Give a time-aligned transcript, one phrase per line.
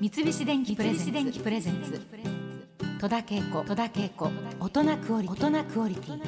[0.00, 2.00] 三菱電機プレゼンツ。
[3.00, 3.64] 戸田恵子。
[3.64, 4.30] 戸田恵子。
[4.60, 6.20] 大人クオリ大人クオリティ。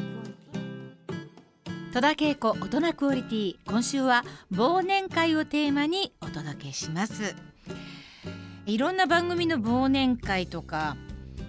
[1.92, 2.50] 戸田恵子。
[2.50, 3.56] 大人クオリティ。
[3.64, 7.36] 今週は忘年会をテーマにお届けします。
[8.66, 10.96] いろんな番組の忘年会とか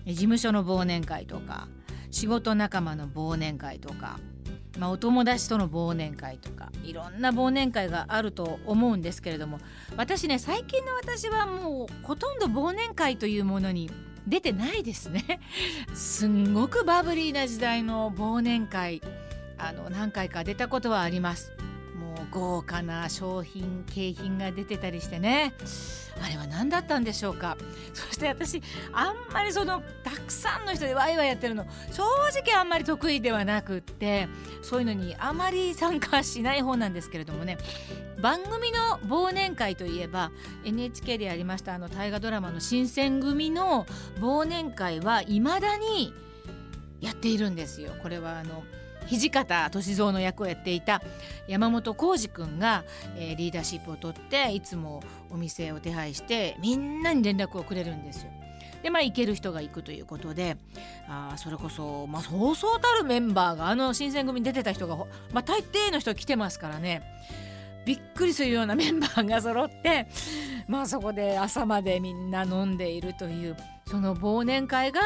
[0.05, 1.67] 事務所の忘年会とか
[2.11, 4.19] 仕事仲間の忘年会とか
[4.79, 9.59] まあ、お友達との忘年会とかいろんな忘年会があると思うんですけれども
[9.97, 13.91] 私ね最近の私はもうほとんど忘年会というものに
[14.27, 15.39] 出てないですね。
[15.93, 19.01] すんごくバブリーな時代の忘年会
[19.57, 21.51] あの何回か出たことはあります。
[22.01, 25.53] もう豪華な商品景品が出てたりしてね。
[26.21, 27.57] あれは何だったんでしょうか。
[27.93, 32.03] そして私あんまりそのたくさんの人でワイワイやってるの正
[32.43, 34.27] 直あんまり得意ではなくって
[34.61, 37.57] そういうのにあまり参加しない方なんですけれどもね。
[38.19, 40.31] 番組の忘年会といえば
[40.63, 43.85] NHK でやりましたあの大河ドラマの新選組の
[44.19, 46.13] 忘年会はいまだに
[46.99, 47.91] やっているんですよ。
[48.01, 48.63] これはあの
[49.17, 51.01] 土方歳三の役をやっていた
[51.47, 52.83] 山本浩二君が、
[53.17, 58.31] えー、リーダーシップを取っていつもお店を手配してみんなに連絡をくれるんですよ。
[58.83, 60.57] でまあ行ける人が行くということで
[61.07, 65.05] あそれこそ、まあ、そうそうたるメンバーがあの新選組に出てた人が、ま
[65.41, 67.03] あ、大抵の人来てますからね
[67.85, 70.07] びっくりするようなメンバーが揃って
[70.67, 75.01] まあそこで朝までみんな飲んでいるというその忘年会が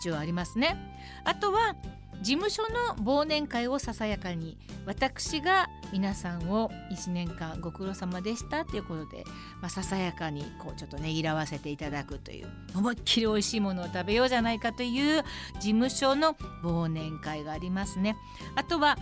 [0.00, 0.76] 一応ありますね。
[1.24, 1.76] あとは
[2.22, 2.62] 事務所
[2.96, 9.24] の忘年会をささやかに私が皆さんを1年間ご苦労様でしたということで、
[9.60, 15.22] まあ、ささやかにこうちょっとねぎらわせていただくという思いっきり美味しいものを食べようじゃないかという
[15.54, 18.16] 事務所の忘年会がありますね。
[18.56, 18.96] あとは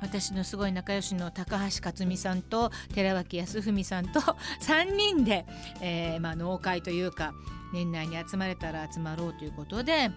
[0.00, 4.20] 私のすごい仲良しの高橋克実さんと寺脇康文さんと
[4.60, 5.46] 3人で、
[5.80, 7.34] えーまあ、農会というか
[7.72, 10.10] 年内に集まれたら集まろうということで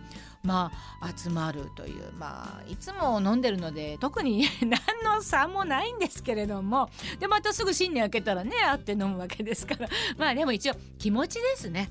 [0.43, 6.89] まあ集まるというまあいつも飲んでるので特に 何の差もないんですけれども
[7.19, 11.89] でまたすぐ新年明けたらね会って飲むわけですからまあでも一応気持ちですね。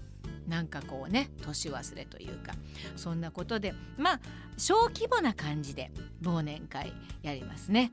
[0.48, 2.52] なんかこうね年忘れというか
[2.96, 4.20] そんなことでまあ
[4.56, 5.90] 小規模な感じで
[6.22, 6.92] 忘年会
[7.22, 7.92] やりますね。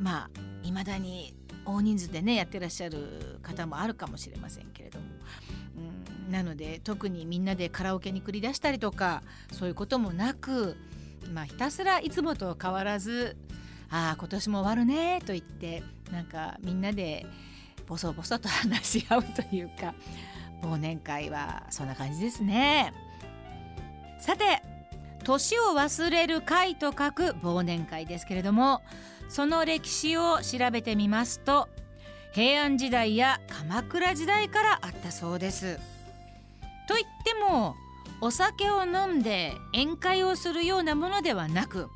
[0.00, 5.06] まあいまだに大人数でねやってらっしゃる方もあるかもしれませんけれども、
[6.26, 10.76] うん、なので特にみんなでカラオケに繰り出したりとかそういうこともなく、
[11.32, 13.36] まあ、ひたすらいつもと変わらず
[13.90, 17.26] 「ああ今年も終わるね」と言ってなんかみんなで
[17.86, 19.94] ボソボソと話し合うというか
[20.62, 22.92] 忘年会はそんな感じですね。
[24.18, 24.62] さて
[25.24, 28.82] 年を忘れる会と書く忘年会ですけれども
[29.28, 31.68] その歴史を調べてみますと
[32.32, 35.78] 平安時代や鎌倉時代からあったそうです。
[36.88, 37.76] といっても
[38.20, 41.88] お酒を飲んで宴会をするようなものではなく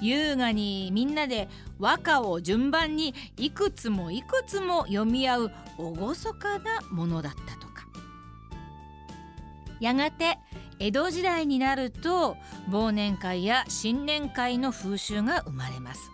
[0.00, 5.94] 優雅にみんなで和歌を順番にいくつもいくつも読み合う厳
[6.38, 7.63] かなものだったと。
[9.84, 10.38] やがて
[10.78, 12.36] 江戸時代になると
[12.70, 16.10] 忘年会や新年会の風習が生まれます。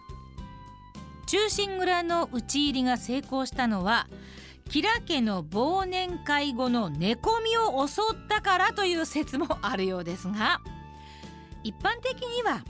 [1.26, 4.08] 忠臣蔵の討ち入りが成功したのは
[4.64, 10.60] 吉良家の忘年会後の寝込みを襲ったからという説もあるようですが
[11.62, 12.64] 一般的には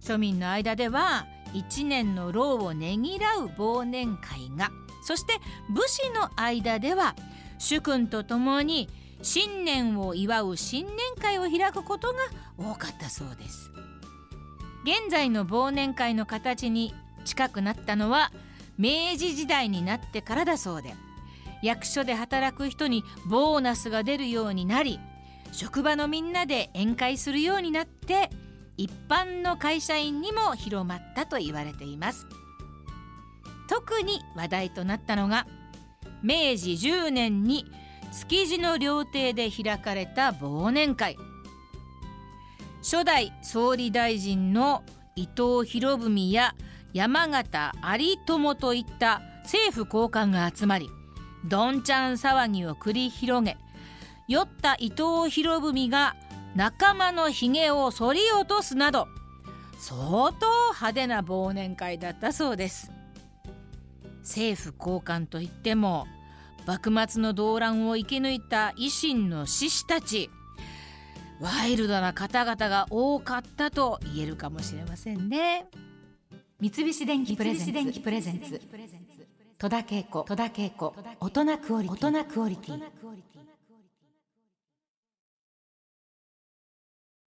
[0.00, 4.70] 庶民の間では一年の労をねぎらう忘年会が
[5.04, 5.34] そして
[5.72, 7.14] 武士の間では
[7.58, 8.88] 主君と共に
[9.22, 12.18] 新年を祝う新年会を開くことが
[12.58, 13.70] 多かったそうです。
[14.82, 16.94] 現在の忘年会の形に
[17.24, 18.32] 近くなったのは
[18.78, 20.94] 明治時代になってからだそうで。
[21.62, 24.98] 役所で働く人にボーナスが出るようになり
[25.52, 28.30] 職場のみんなで宴会するようになって
[28.78, 32.26] 一般の会社員にも広まったと言われています。
[33.68, 35.46] 特に話題となったのが
[36.22, 37.70] 明治10年に
[38.12, 41.16] 築地の料亭で開かれた忘年会。
[42.82, 44.82] 初代総理大臣の
[45.14, 46.54] 伊藤博文や
[46.94, 50.88] 山形有朋といった政府高官が集まり
[51.44, 53.58] どんちゃん騒ぎを繰り広げ
[54.28, 56.16] 酔った伊藤博文が
[56.56, 59.08] 仲間のひげを剃り落とすなど
[59.78, 62.92] 相当派手な忘年会だったそうです。
[64.22, 66.06] 政府高官といっても
[66.66, 70.30] 幕末の動乱を生き抜いた維新の志士たち。
[71.40, 75.66] ワイルドな方々が多かったと言えるかもしれませんね。
[76.60, 78.60] 三菱電機プレゼンツ。
[79.58, 80.24] 戸田恵子。
[81.20, 82.82] 大人クオリティ